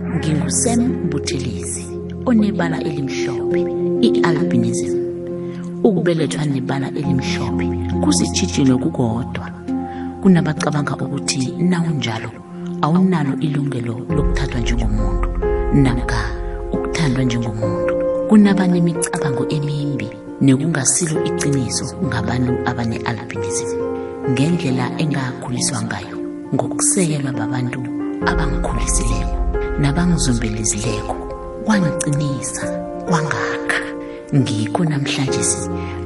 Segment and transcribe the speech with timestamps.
[0.00, 1.84] ngingusem buthelezi
[2.26, 3.60] onebala elimhlophe
[4.00, 4.96] i-albinism.
[5.84, 7.66] Ukubelethwa nebala elimhlophe
[8.00, 9.50] kusitshijilo kukodwa.
[10.22, 12.30] Kunabacabanga ukuthi nawunjalo
[12.82, 15.28] awunalo ilungelo lokuthathwa njengomuntu
[15.74, 16.20] namka
[16.72, 17.94] ukuthandwa njengomuntu.
[18.28, 20.08] Kunabanemicabango emimbi
[20.40, 23.68] nekungasilo iqiniso ngabantu abane-albinism.
[24.30, 26.16] Ngendlela engakhuliswa ngayo
[26.54, 27.80] ngokusekelwa babantu
[29.88, 31.14] abangikhulisileko nabangizombelezileko
[31.64, 32.64] kwangiqinisa
[33.08, 33.80] kwangakha.
[34.34, 35.42] Ngikho namhlanje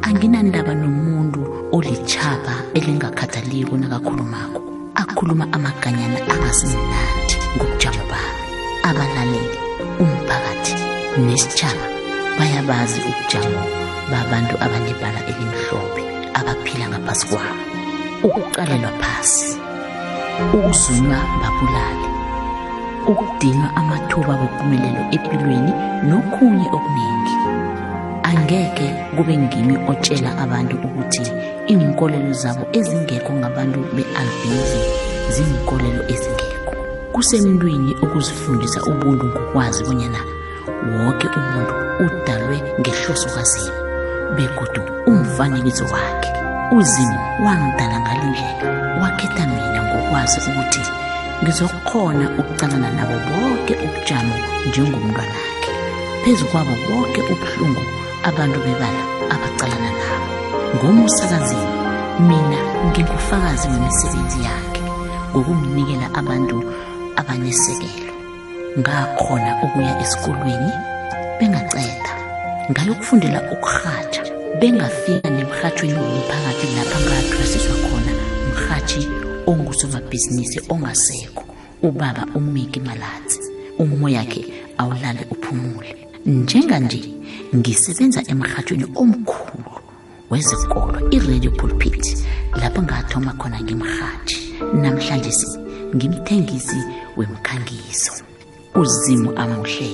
[0.02, 1.40] anginandaba nomuntu
[1.72, 4.60] olitshaba elingakhathaliko nakakhulumako
[4.94, 8.42] akhuluma amaganyana angasimnandi ngobujamo bami.
[8.88, 9.58] Abalaleli
[10.00, 10.74] umphakathi
[11.26, 11.86] nesitshaba
[12.38, 13.62] bayabazi ubujamo
[14.10, 16.02] babantu abanebala elimhlophe
[16.34, 17.62] abaphila ngaphasi kwabo.
[18.26, 19.58] Ukuqalelwa phasi
[20.54, 22.15] ukuzunywa babulale
[23.06, 25.72] ukudinwa amathuba wempumelelo empilweni
[26.08, 27.34] nokunye okuningi
[28.22, 28.86] angeke
[29.16, 31.32] kube ngimi otshela abantu ukuthi
[31.72, 34.82] iinkolelo zabo ezingekho ngabantu be-albinism
[35.34, 36.74] ziyinkolelo ezingekho.
[37.12, 40.20] Kusemntwini ukuzifundisa ubuntu ngokwazi bonyana
[40.92, 43.72] wonke umuntu udalwe ngehloso kazimu
[44.36, 46.30] begodu umfanekiso wakhe
[46.76, 51.05] uzimu wangidala ngalindlela wakhetha mina ngokwazi ukuthi
[51.42, 54.34] ngizokhona ukucalana nabo bonke ubujamo
[54.68, 55.72] njengomntwanakhe.
[56.22, 57.82] Phezu kwabo bonke ubuhlungu
[58.28, 59.02] abantu bebala
[59.34, 60.28] abacalana nabo.
[60.76, 61.76] Ngomsakazini
[62.28, 64.82] mina ngingufakazi wemisebenzi yakhe
[65.30, 66.56] ngokumnikela abantu
[67.16, 68.12] abanesekelo.
[68.78, 70.72] Ngakhona ukuya esikolweni
[71.38, 72.12] bengaceda
[72.70, 74.22] ngayokufundela ukurhatsha
[74.60, 78.12] bengafika nemrhatshweni womphakathi lapha ngathwasiswa khona
[78.48, 81.44] mrhatshi ongusomabhizinisi ongasekho.
[81.82, 83.40] Ubaba umiki malatsi
[83.78, 84.44] umoyakhe
[84.78, 85.96] awulale uphumule.
[86.26, 87.00] Njenganje
[87.56, 89.72] ngisebenza emrhatshweni omkhulu
[90.30, 92.04] wezekolo i-radio pulpit
[92.60, 94.38] lapho ngathoma khona ngimrhatshi
[94.74, 95.46] namhlanje si
[95.94, 96.76] ngimthengisi
[97.16, 98.12] wemkhangiso
[98.74, 99.90] uzimu amuhle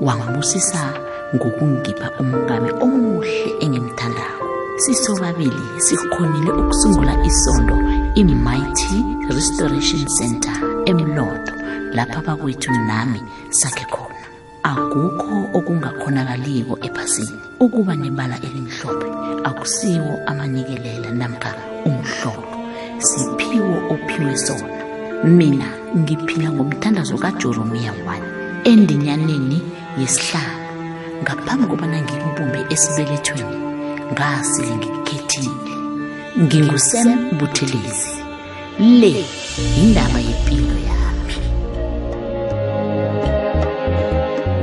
[0.00, 0.94] wangibusisa
[1.34, 4.46] ngokungipha umngame omuhle engimthandako.
[4.76, 7.76] Sisobabili sikhonile ukusungula isondo
[8.14, 10.52] i-mighty restoration center
[10.86, 11.52] emlodo
[11.92, 14.26] lapha bakwethu nami sakhe khona.
[14.62, 17.38] Akukho okungakhonakaliko ephasini.
[17.60, 19.08] Ukuba nebala elimhlophe
[19.44, 21.54] akusiwo amanikelela namkha
[21.86, 22.44] umhlolo
[22.98, 24.84] siphiwo ophiwe sona.
[25.24, 28.20] Mina ngiphila ngomthandazo kaJeromiya 1
[28.64, 29.62] endinyaneni
[29.98, 30.62] yesihlanu.
[31.22, 33.56] Ngaphambi kobana ngimbumbe esibelethweni
[34.12, 35.61] ngasile ngikukhethile
[36.38, 38.10] ngingusem buthelezi.
[38.80, 39.24] Le
[39.76, 41.34] yindaba yempilo yami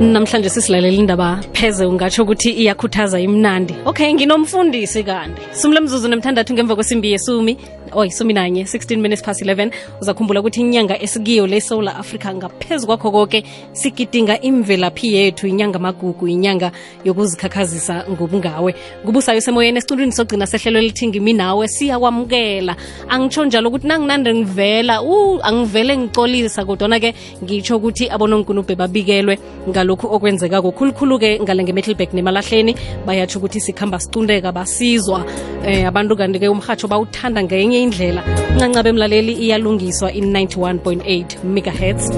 [0.00, 3.74] namhlanje sisilalela indaba pheze ungatsho ukuthi iyakhuthaza imnandi.
[3.86, 5.42] Okay nginomfundisi kanti.
[5.52, 7.56] Sumle mzuzu nemthandathu ngemva kwesimbi yesumi.
[7.92, 9.70] Oy sumi nanye 16 minutes past 11
[10.00, 16.72] uzakhumbula ukuthi inyanga esikiyo lesoula Africa ngaphezu kwakho konke sigidinga imvelaphi yethu inyanga magugu inyanga
[17.04, 18.74] yokuzikhakhazisa ngobungawe.
[19.04, 22.76] Ngubusayo semoyeni esicundwini sogcina sehlelo elithi ngimi nawe siyakwamukela.
[23.08, 27.14] Angitsho njalo ukuthi nanginande ngivela u angivele ngicolisa kodwana-ke
[27.44, 32.74] ngitsho ukuthi abononkunubhe babikelwe ngalokhu okwenzeka kokhulukhulu-ke ngale nge-metalbak nemalahleni
[33.06, 35.24] bayatsho ukuthi sikhamba sicundeka basizwa.
[35.66, 38.22] Eh, abantu kanti-ke umhatsho bawuthanda ngenye indlela.
[38.52, 42.10] Incancaba emlaleli iyalungiswa in 91.8 megahertz.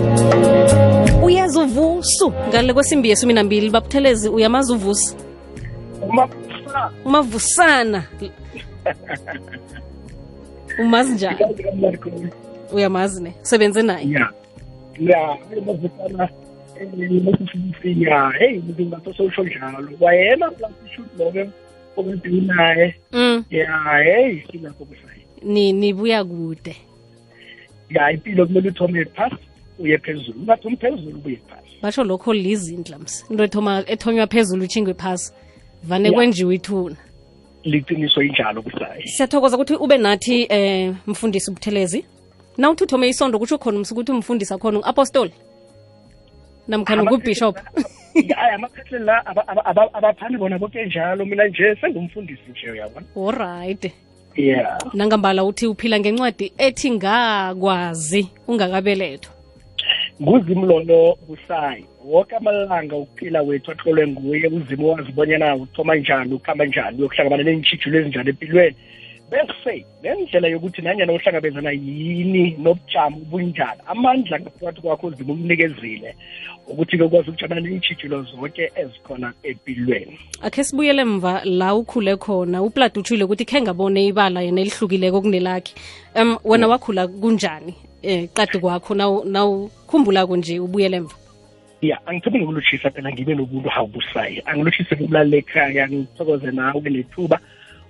[1.23, 5.17] Uyeza uvusu ngale kwesimbi yesumi nambili babuthelezi uyamazi uvusu
[7.05, 8.05] umavusana.
[10.79, 11.39] Umazi njani?
[12.73, 13.33] Uyamazi ne?
[13.43, 14.07] Sebenze naye.
[14.07, 14.33] Yeah.
[14.99, 15.39] yeah.
[16.81, 18.03] Mm.
[18.03, 19.89] ya hey mntu ngasosotsho njalo.
[19.99, 20.51] Kwayena
[20.97, 21.51] shoot lobe
[21.97, 22.95] obendinaye
[23.51, 26.77] ya hey sina kusaye nibuya kude.
[27.91, 29.37] Ya impilo kumele uthome phasi
[29.79, 30.39] uye phezulu.
[30.41, 35.33] Ungathomi phezulu ubuye phasi basho lokho lizindlamsi into ethoma ethonywa phezulu uchingwe phasi
[35.85, 36.97] vane kwenjiwe ithuna.
[37.65, 42.05] Liqiniso injalo kusayi siyathokoza ukuthi ube nathi eh mfundisi ubuthelezi
[42.59, 45.33] na uthi uthome isondo kutsho khona umsi ukuthi umfundisi akhona u-apostoli?
[46.69, 47.57] Namkhana ngubishop?
[48.15, 51.25] Hayi amaphetheli la aba- aba- aba- abaphani bona boke njalo.
[51.25, 53.07] Mina nje sengumfundisi nje uyabona?
[53.17, 53.93] Olright
[54.37, 59.33] ya nangambala uthi uphila ngencwadi ethi ngakwazi ungakabelethwa.
[60.23, 66.65] Nguzimu lolo busayi woke amalanga ukuphila wethu ahlolwe nguye uzimu wazi bonyana uthoma njani ukuhamba
[66.65, 68.77] njani uyokuhlangabana neentshijilo ezinjani empilweni
[69.33, 76.15] bese nendlela yokuthi nanyana uhlangabezana yini nobujamo bunjani amandla ngaphakathi kwakho uzima ukunikezile
[76.69, 82.63] ukuthi-ke ukwazi ukujamana iintshijilo zonke ezikhona empilweni akhe sibuyele mva la ukhule khona.
[82.63, 85.75] Uplad utshile ukuthi khe ngabone ibala yena elihlukileko kunelakhe.
[86.15, 87.75] Um wena wakhula kunjani
[88.05, 88.95] um qadi kwakho?
[89.25, 91.15] Nawukhumbulako nje ubuyele mva
[91.83, 94.43] ya angithobi ngokulutshisa phela ngibe nobuntu hawubusayi.
[94.47, 97.41] Angilutshise ukulalela ekhaya ngithokoze nawe nethuba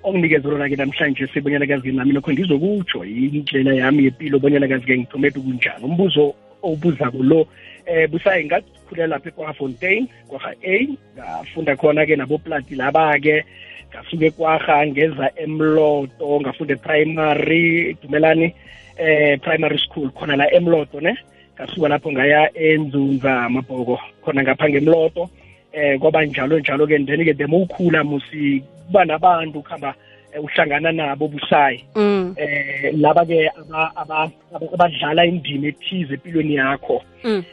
[0.04, 5.84] onginikeze lona-ke namhlanje sibonyana kazi nami lokho ngizokutsho indlela yami yempilo bonyana kazi-ke ngithomephi kunjani
[5.84, 7.46] umbuzo owubuzako lo
[7.86, 10.76] eh busayi ngakhulela lapha ekwafontein kwaha a
[11.16, 13.44] ngafunda khona-ke naboplati laba-ke
[13.90, 18.54] ngasuke kwaha ngeza emloto ngafunda e-primary dumelani
[18.96, 21.14] eh primary school khona la emloto ne
[21.54, 25.30] ngasuka lapho ngaya enzunza mabhoko khona ngapha ngemloto
[25.72, 29.94] eh kwaba njalo njalo ke then ke demo ukhula musi kuba nabantu ukuhamba
[30.34, 31.84] eh, uhlangana nabo busayi.
[31.96, 32.34] Mm.
[32.36, 37.02] eh laba ke aba- aba- aba- abadlala indima ethize empilweni yakho.
[37.24, 37.44] Mm.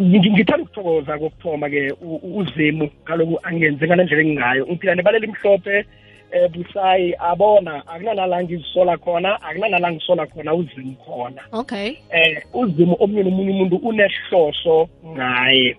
[0.00, 4.66] Ngi- ngithanda ukuthokoza kokuthoma ke u- u- uzimu kaloku angenze ngale ndlela engingayo.
[4.66, 5.84] Ngiphila nebalela imhlophe
[6.32, 11.42] eh busayi abona akunanala ngizisola khona akunanala ngisola khona uzimu khona.
[11.52, 11.94] Okay.
[12.10, 15.76] Eh uzimu omunye nomunye umuntu unehloso ngaye.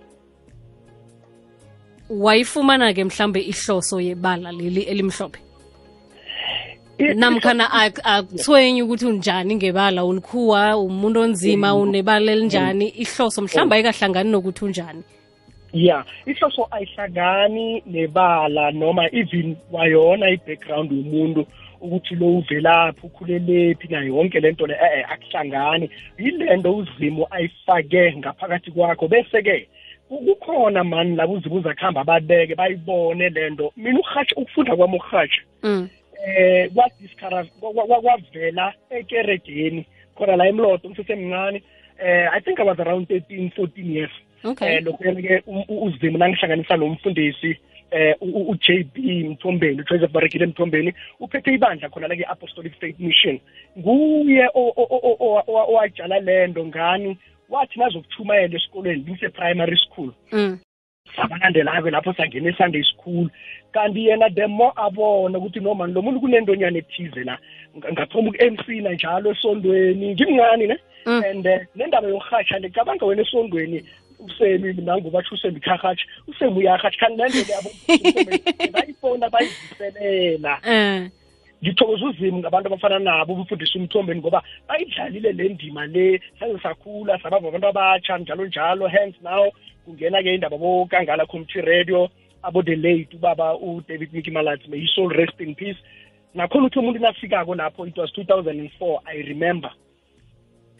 [2.10, 5.40] Wayifumana-ke mhlambe ihloso yebala leli elimhlophe?
[7.16, 7.72] Namkhana
[8.04, 10.06] akuthwenyi ukuthi unjani ngebala?
[10.06, 12.88] Ulikhuwa umuntu onzima unebala elinjani?
[12.88, 15.04] Ihloso mhlawumbe ayikahlangani nokuthi unjani?
[15.74, 21.46] Ya ihloso ayihlangani nebala noma even wayona i-background yomuntu
[21.82, 25.90] ukuthi lo uvelaphi ukhulelephi nayo yonke lento le eh akuhlangani.
[26.20, 29.08] Yilento uzimo ayifake ngaphakathi kwakho.
[29.08, 29.68] Bese-ke
[30.10, 35.90] kukhona mani labo uzimu uzakuhamba babeke bayibone lento mina urhatsha ukufunda kwami urhatsha mm.
[36.28, 39.86] eh kwadiscover kwa- kwa- kwavela ekeregeni
[40.16, 41.64] khona la emlodo ngisesemncane
[42.00, 44.12] eh i think i was around 13 14 years
[44.44, 47.58] okay eh lokho-ke uzimu nangihlanganisa nomfundisi
[47.92, 48.98] eh u- u- u-JB
[49.30, 53.40] Mthombeni uJoseph Barekile Mthombeni uphethe ibandla khona la ke-Apostolic Faith Mission
[53.80, 57.18] nguye o- o- o- o- o- owatshala lento ngani
[57.50, 60.12] wathi nazokuchumayela esikolweni ngise primary school.
[60.32, 60.60] Mm.
[61.16, 63.30] sabalandela-ke lapho sangena e-sunday school.
[63.74, 67.38] Kanti yena the more abona ukuthi noma lo muntu kunentonyana ethize la
[67.78, 70.78] Nga- ngathoma uku-emcina njalo esondweni ngimncane ne?
[71.06, 71.24] Mm.
[71.24, 73.84] and eh, nendaba yokurhatsha ngicabanga wena esondweni
[74.20, 77.70] usemi nangobatsho usemi kharhatsha usemi uyarhatsha kanti nendlela yabo
[78.74, 80.60] bayifona bayivuselela.
[80.66, 81.10] Eh.
[81.64, 87.48] Ngithokoza uzimu ngabantu abafana nabo umfundisi umthombeni ngoba bayidlalile le ndima le saze sakhula sabava
[87.48, 89.52] abantu abatsha njalo njalo hence now
[89.86, 92.10] kungena-ke indaba bokangala community radio
[92.46, 95.78] abo-the late ubaba udavid miki malathi may soul rest in peace.
[96.36, 99.72] Nakhona uthi umuntu nafikako lapho it was 2004 i remember.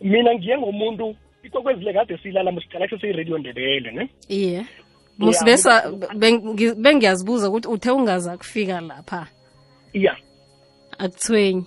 [0.02, 4.10] Mina ngiye ngomuntu ikokwezile kade siyilala musiqala seyiradio ndebele ne?
[4.30, 4.66] Iye.
[5.18, 5.92] Musibesa
[6.78, 9.28] bengiyazibuza ukuthi uthe ungaza kufika lapha?
[9.94, 10.18] Ya
[11.00, 11.66] akuthwenyi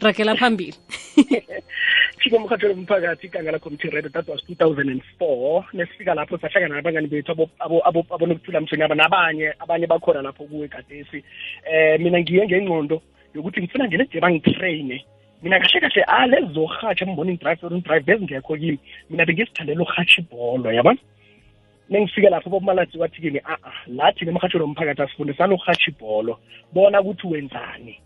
[0.00, 0.74] ragela phambili.
[2.18, 7.50] Fika emkhathweni womphakathi iganga community radio that was 2004 nesifika lapho sahlangana nabangani bethu abo-
[7.58, 11.24] abo- abo- abonokuthula mthonyaba nabanye abanye bakhona lapho kuwe gadesi
[11.64, 13.02] eh mina ngiye ngengqondo
[13.34, 15.04] yokuthi ngifuna ngene nje bangitraine.
[15.42, 18.78] Mina kahle kahle a lezi zorhatsha morning drive or drive bezingekho kimi
[19.10, 20.98] mina bengizithandela urhatsha ibholo yabona?
[21.90, 26.38] Nengifika lapho bomalathi wathi kimi a a lathi nemhathweni womphakathi asifundisana urhatsha ibholo
[26.72, 28.00] bona ukuthi wenzani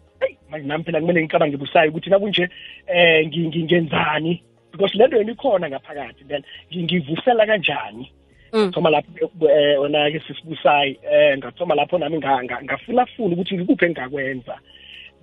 [0.51, 2.49] manje nami phela kumele ngicabange busayo ukuthi nakunje
[2.87, 4.43] eh ngingenzani ngi- ngenzani?
[4.73, 6.43] Because lento yena ikhona ngaphakathi then
[6.73, 8.11] ngi- ngivusela kanjani?
[8.53, 8.71] Mm.
[8.73, 13.55] thoma lapho eh wona ke sisibusayi eh ngathoma lapho nami nga- nga- ngafuna funa ukuthi
[13.55, 14.59] ngikuphe engakwenza.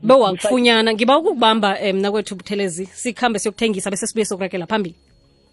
[0.04, 4.96] Bewakufunyana ngiba ukukubamba um nakwethu buthelezi sikhambe siyokuthengisa bese sibuye sokurakela phambili.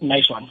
[0.01, 0.47] Nice one.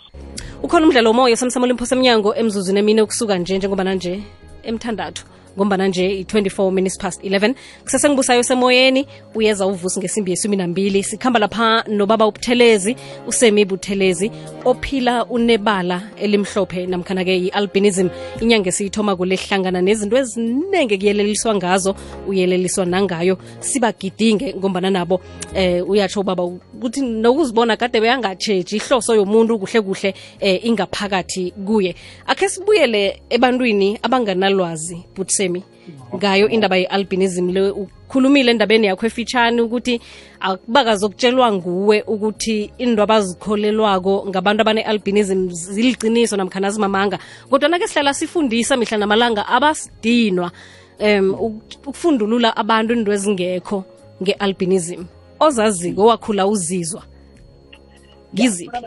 [0.62, 4.21] Ukhona umdlalo womoya samsamo limphosa emnyango emzuzwini emine ukusuka nje njengoba nanje
[4.62, 5.25] emthandathu
[5.56, 11.84] ngombana nje i-24 minutes past 11 kusesengibusayo semoyeni uyeza uvusi ngesimbi yesumi nambili sikhamba lapha
[11.88, 12.96] nobaba ubuthelezi
[13.26, 14.30] usemi buthelezi
[14.64, 18.08] ophila unebala elimhlophe namkhana-ke i-albinism.
[18.40, 21.94] Inyanga esiyithoma kulehlangana nezinto eziningi kuyeleliswa ngazo
[22.28, 23.38] uyeleliswa nangayo.
[23.61, 25.20] Sibagidinge ngombana nabo
[25.54, 31.94] eh uyatsho ubaba ukuthi nokuzibona kade beyangatsheji ihloso yomuntu kuhle kuhle eh ingaphakathi kuye.
[32.26, 34.99] Akhe sibuyele ebantwini abanganalwazi
[35.48, 35.62] butsemi
[36.14, 40.00] ngayo indaba ye-albinism le ukhulumile endabeni yakho efitshane ukuthi
[40.40, 47.18] akubakazokutshelwa nguwe ukuthi into abazikholelwako ngabantu abane-albinism ziliciniso namkhana zimamanga
[47.50, 50.50] kodwa ke sihlala sifundisa mihla namalanga abasidinwa
[51.00, 53.84] um ukufundulula abantu into ezingekho
[54.22, 55.04] nge-albinism.
[55.40, 57.02] Ozaziko owakhula uzizwa
[58.35, 58.79] ngiziphi?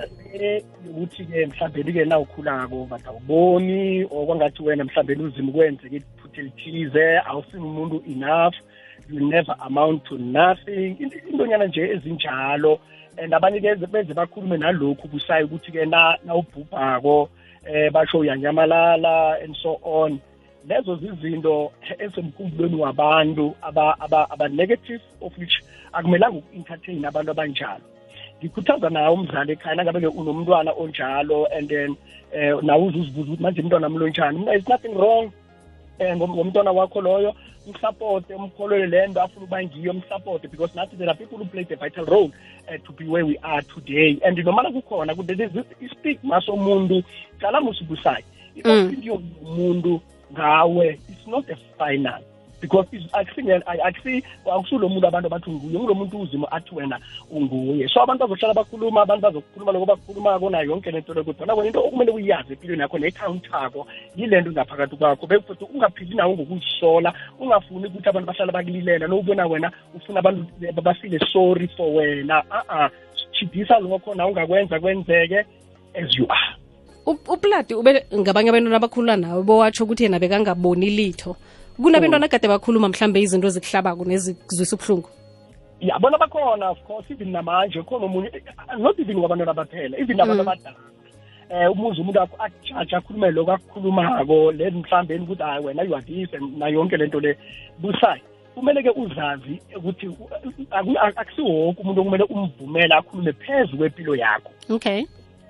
[0.90, 7.64] Ukuthi-ke mhlawumbe-ke na ukhulako but awuboni or kwangathi wena mhlawumbe uzima kwenzeka iphutha elithize awusini
[7.64, 8.56] umuntu enough
[9.10, 10.98] you never amount to nothing.
[11.30, 12.80] Intonyana nje ezinjalo
[13.18, 15.86] and abanye-ke beze bakhulume nalokhu kusayo ukuthi-ke
[16.26, 17.30] nawubhubhako
[17.66, 20.20] eh basho uyanyamalala and so on.
[20.68, 25.64] Lezo zizinto esemkhumbulweni wabantu aba-negative of which
[25.94, 27.82] akumelanga uku-entertain abantu abanjalo.
[28.40, 31.96] Ngikhuthaza nawo umzali ekhaya nangabe-ke unomntwana onjalo and then
[32.36, 35.32] um nawe uzuzibuza ukuthi manje umntwana mlonjani it's nothing wrong
[36.00, 37.34] um ngomntwana wakho loyo.
[37.68, 41.66] Msapote umkholele le nto afuna ukuba ngiyo msapote because nathi there are people who play
[41.66, 42.32] the vital role
[42.68, 44.20] uh, to be where we are today.
[44.26, 45.14] And nomana kukhona
[45.82, 47.04] istigma somuntu
[47.40, 48.24] cala musibusayo
[48.56, 50.00] i-opinion
[50.34, 52.22] ngawe it's not a final
[52.62, 52.88] because
[54.46, 57.00] akusulo muntu abantu abathi nguye ngulo muntu uzima athi wena
[57.32, 57.88] unguye.
[57.88, 61.80] So abantu bazohlala bakhuluma abantu bazokhuluma lokho bakukhulumako nayo yonke lento le kodwa kona into
[61.80, 65.28] okumele uyazi empilweni yakho ne-countako yile nto ngaphakathi kwakho.
[65.28, 69.08] Bekufuthi ungaphili nawo ngokuzisola ungafuni ukuthi abantu bahlala bakulilela.
[69.08, 70.46] Nowubona wena ufuna abantu
[70.82, 72.44] bafile sorry for wena.
[72.50, 72.90] A-a
[73.32, 75.46] chidisa lokho na ungakwenza kwenzeke
[75.94, 76.56] as you are.
[77.06, 81.36] Uplati ube ngabanye abantwana abakhulula nawe bowatsho ukuthi yena bekangaboni litho.
[81.82, 85.10] Kunabantwana kade bakhuluma mhlambe izinto zikuhlabako nezikuzwisa ubuhlungu?
[85.80, 88.32] Ya bona bakhona of course even namanje khona omunye
[88.80, 90.78] not even kwabantwana baphela even abantu abadala.
[91.50, 96.06] Eh umuzi umuntu akho ajaja akhulume lokho akukhulumako le mhlawumbe ukuthi hayi wena you are
[96.06, 97.38] this na yonke lento le.
[97.80, 98.22] Busayi
[98.56, 100.10] kumele-ke uzazi ukuthi
[101.16, 104.52] akusiwonke umuntu okumele umvumele akhulume phezu kwempilo yakho.
[104.70, 105.06] Okay.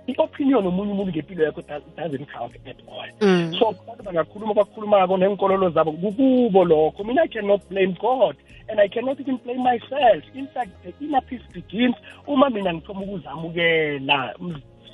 [0.07, 1.61] I-opinion omunye umuntu ngempilo yakho
[1.97, 3.09] doesn't count at all.
[3.21, 3.55] Mm.
[3.59, 7.03] so abantu bangakhuluma bakhulumako nenkololo zabo kukubo lokho.
[7.03, 8.35] Mina i cannot blame god
[8.69, 10.23] and i cannot even blame myself.
[10.35, 11.95] In fact the inner peace begins
[12.27, 14.33] uma mina ngithoma ukuzamukela.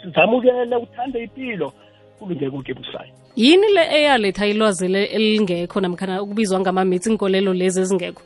[0.02, 1.74] Sizamukele uthande impilo
[2.20, 8.22] kulungeke konke busayo yini le eyaletha ilwazi elingekho namkhana ukubizwa ngamamitsi inkolelo lezi ezingekho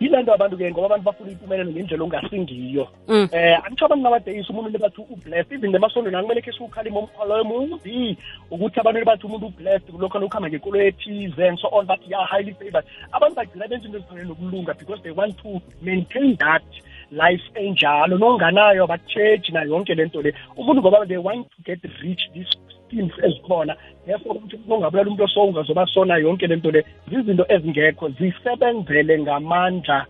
[0.00, 2.88] yile nto abantu-ke ngoba abantu bafuna impumelelo ngendlela ongasingiyo.
[3.08, 3.28] Mm.
[3.32, 5.52] Eh, Angitsho abantu nabadeyisa umuntu ublessed.
[5.52, 8.16] Even emasondweni akumele khe siwukhalima umkhwalo emumbi
[8.50, 12.84] ukuthi abantu umuntu ublessed ngekolo ethize and so on ya highly favored.
[13.12, 16.64] Abantu bagcina benza into nokulunga because they want to maintain that
[17.10, 20.34] life enjalo nonganayo bacheji nayo yonke le nto le.
[20.56, 22.56] Umuntu ngoba they want to get rich these
[22.96, 23.76] schemes ezikhona.
[24.06, 30.06] Therefore ukuthi ungabulala umuntu so ungazoba sona yonke le nto le zizinto ezingekho zisebenzele ngamandla.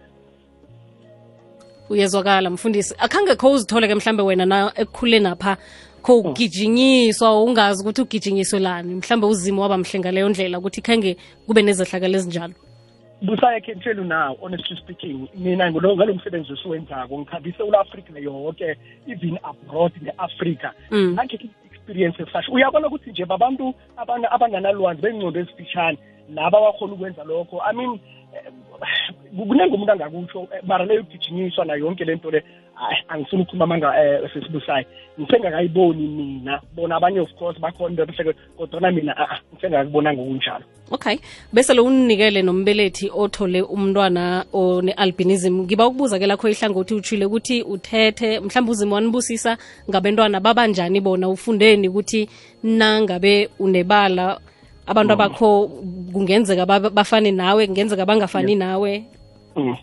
[1.90, 2.94] Uyezwakala mfundisi.
[2.98, 5.56] Akhange kho uzithole ke mhlambe wena na ekukhule napha
[6.02, 8.94] kho ugijinyiswa ungazi ukuthi ugijinyiswe lani.
[8.94, 11.16] Mhlambe uzimo waba mhle ngaleyo ndlela ukuthi khange
[11.46, 12.54] kube nezehlakalo ezinjalo.
[13.82, 15.28] Tell you now honestly speaking.
[15.34, 18.76] Mina ngulo ngalo msebenzi esiwenzako ngikhambise ula-afrika yonke
[19.06, 20.72] even abroad ne-afrika.
[20.90, 21.12] Mm.
[21.12, 21.38] ngakhe
[21.86, 25.98] experience esasho uyabona ukuthi nje babantu abana- abanganalwazi bengcondo ezifishane
[26.34, 27.62] laba abakhona ukwenza lokho.
[27.62, 27.98] I mean
[28.34, 28.52] eh,
[29.36, 32.42] kuningi umuntu angakutsho eh, mara leyo kugijinyiswa nayo yonke le nto le.
[32.76, 34.84] Hayi angifuni ukukhuluma um sesibusayo.
[35.20, 36.60] Ngisengakayiboni mina.
[36.74, 41.18] Bona abanye of course bakhona into kodwana mina a ngisengakubonanga okunjalo okay.
[41.52, 45.64] Bese lo unikele nombelethi othole umntwana one-albinism.
[45.64, 49.58] Ngiba ukubuza ke lakho ihlangothi utshile ukuthi uthethe mhlawumbe uzima wanibusisa
[49.90, 51.28] ngabentwana babanjani bona?
[51.28, 52.28] Ufundeni ukuthi
[52.62, 54.38] nangabe unebala
[54.86, 55.68] abantu abakho
[56.12, 59.04] kungenzeka ba- bafane nawe kungenzeka bangafani nawe?
[59.56, 59.76] Mm.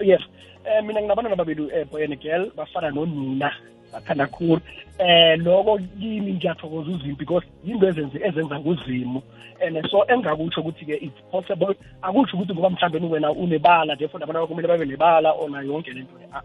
[0.00, 0.20] Yes
[0.64, 3.50] eh mina nginabantwana babili eh boy and girl bafana nonina
[3.92, 4.60] bathanda khulu.
[4.98, 9.22] Eh lokho kimi ngiyathokoza uzimo because yinto ezenze ezenza nguzimo
[9.60, 14.40] and so engakutsho ukuthi ke it's possible akutsho ukuthi ngoba mhlawumbe wena unebala therefore nabantu
[14.40, 16.42] bakho kumele babe nebala ona yonke le nto le a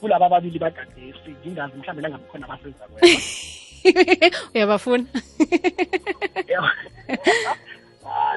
[0.00, 3.18] kulaba ababili bagadesi ngingazi mhlawumbe nangabe khona abasenza kwena
[4.54, 5.04] uyabafuna?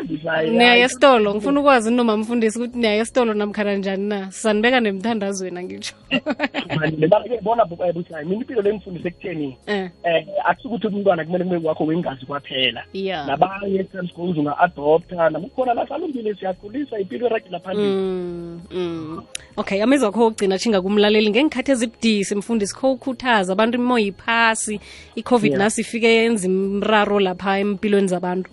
[0.03, 5.59] Ngisayi- niyaya esitolo ngifuna ukwazi noma mfundisi ukuthi niyaya esitolo namkhana njani na sanibeka nemthandazweni
[5.59, 5.95] angitsho
[7.41, 9.89] bona eh, busayi mina impilo le ngifundise ekutheni um
[10.45, 12.83] akusukuthi umntwana kumele kube wakho wengazi kwaphela.
[12.93, 17.87] Ya nabanye times goes unga-adopta nabukhona la salumbile siyakhulisa impilo eragela phambili.
[17.89, 19.23] Mm, mm.
[19.57, 21.29] okay amezwa kho ogcina tshinga kumlaleli.
[21.29, 24.79] Ngengikhathi ezibudisi mfundisi kho ukhuthaza abantu imoya iphasi
[25.15, 25.63] i-covid Yeah.
[25.63, 28.49] nasi ifike yenza imraro lapha empilweni zabantu.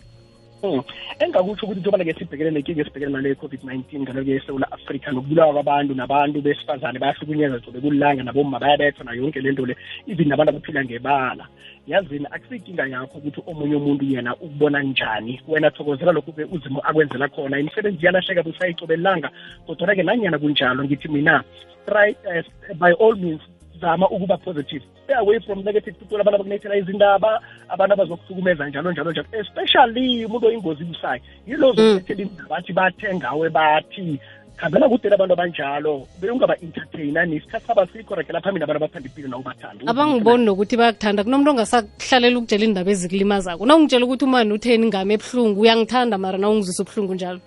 [1.18, 6.98] Engakutsho ukuthi njengoba-ke sibhekene nenkinga esibhekene nale covid-19 ngalo-ke esewula afrika nokubulawa kwabantu nabantu besifazane
[6.98, 9.76] bayahlukunyezwa zobe kulilanga naboma bayabethwa nayo yonke le nto le
[10.06, 11.46] even nabantu abaphila ngebala.
[11.86, 15.40] Yazini akusiyinkinga yakho ukuthi omunye umuntu yena ukubona njani?
[15.48, 17.58] Wena thokozela lokhu-ke uzimo akwenzela khona.
[17.58, 19.30] Imisebenzi iyalahleka busayicobelanga
[19.66, 21.42] kodwa-ke nanyana kunjalo ngithi mina
[21.86, 22.42] try uh,
[22.78, 23.42] by all means
[23.82, 24.82] zama ukuba positive.
[25.04, 29.28] Stay away from negative people abantu abakunethela izindaba abantu abazokuhlukumeza njalo njalo njalo.
[29.42, 34.20] Especially umuntu oyingozi busayo yilo zokulethela indaba athi bathe bathi
[34.56, 37.86] khambela kude abantu abanjalo beungaba-entertaina nesikhathi saba
[38.16, 43.66] rakela phambili abantu abathanda impilo nawubathanda abangiboni nokuthi bayakuthanda kunomuntu ongasakuhlalela ukutshela indaba ezikulimazako.
[43.66, 47.40] Na ungitshela ukuthi umani utheni ngami ebuhlungu uyangithanda mara na ungizwisa ubuhlungu njalo?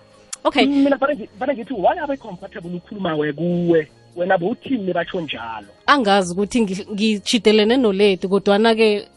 [0.44, 0.66] Okay.
[0.66, 5.66] Mina fane ngithi why abe comfortable ukhuluma we kuwe wena bowuthini batsho njalo.
[5.86, 9.08] Angazi ukuthi ngi- ngitshidelene noledi kodwana-ke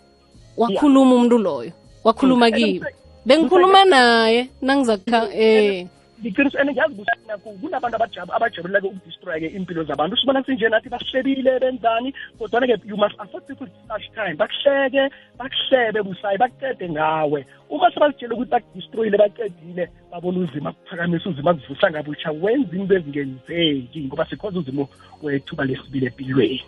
[0.58, 1.72] wakhuluma umuntu loyo
[2.04, 2.86] wakhuluma kiwe kimi
[3.26, 5.88] bengikhuluma naye nangizakha eh
[6.22, 10.18] ngiqiniso and ngiyazi kusina kunabantu abajab- abajabulelake ukudestroya-ke impilo zabantu.
[10.18, 12.14] Sibona sinje nathi basihlebile benzani?
[12.40, 14.36] Kodwana-ke you must afford people such time.
[14.36, 15.10] Bakuhleke
[15.40, 17.46] bakuhlebe busayi bakuqede ngawe.
[17.70, 24.26] Uma sebazitshele ukuthi bakudestroyile baqedile babona uzima kuphakamisa uzima kuvusa ngabutsha wenza into ezingenzeki ngoba
[24.30, 24.90] sikhoza uzimo
[25.24, 26.62] wethuba lesibili empilweni.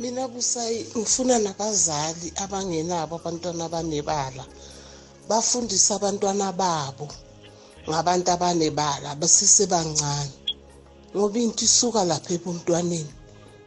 [0.00, 4.44] Mina busayi ngifuna nabazali abangenabo abantwana abanebala
[5.28, 7.08] bafundise abantwana babo.
[7.88, 10.34] Ngabantu abanebala basesebancane
[11.14, 13.12] ngoba into isuka lapha ebuntwaneni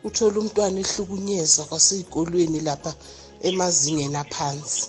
[0.08, 2.92] uthola umntwana ehlukunyezwa kwaseyikolweni lapha
[3.48, 4.84] emazingeni aphansi.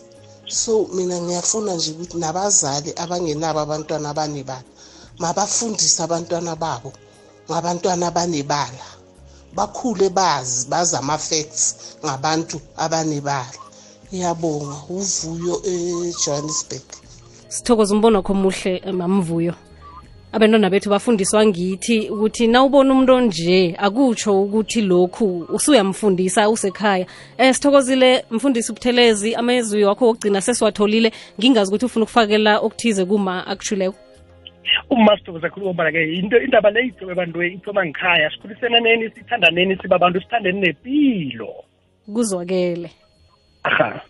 [0.61, 4.68] So mina ngiyafuna nje ukuthi nabazali abangenabo abantwana abanebala
[5.23, 6.90] mabafundise abantwana babo
[7.49, 8.87] ngabantwana abanebala.
[9.56, 11.62] Bakhule bazi bazi ama-facts
[12.04, 13.61] ngabantu abanebala.
[14.08, 16.88] Ngiyabonga uvuyo ejohannesburg.
[17.49, 19.55] Sithokoza umbono wakho muhle eh, mamvuyo
[20.33, 27.07] abantwana bethu bafundiswa ngithi ukuthi nawubona umuntu onje akutsho ukuthi lokhu usuyamfundisa usekhaya.
[27.38, 31.12] Um sithokozile mfundisi ubuthelezi amezwi wakho wokugcina sesiwatholile.
[31.38, 33.97] Ngingazi ukuthi ufuna ukufakela okuthize kuma akushuleko
[34.90, 40.21] uma sithokoza khulu ngombana-ke into indaba le ithoma bantu ithoma ngikhaya sikhulisenaneni sithandaneni siba bantu
[40.21, 41.64] sithandeni nepilo.
[42.14, 42.90] Kuzwakele.
[43.64, 44.07] Aha